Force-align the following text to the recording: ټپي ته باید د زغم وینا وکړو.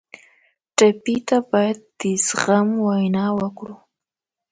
ټپي 0.75 1.15
ته 1.27 1.37
باید 1.51 1.79
د 1.99 2.01
زغم 2.27 2.67
وینا 2.85 3.25
وکړو. 3.39 3.75